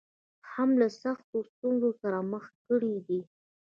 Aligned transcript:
هم 0.51 0.69
له 0.81 0.87
سختو 1.01 1.37
ستونزو 1.51 1.89
سره 2.01 2.17
مخ 2.31 2.45
کړې 2.67 2.95
دي. 3.07 3.21